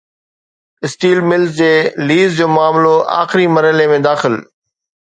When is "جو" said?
2.41-2.47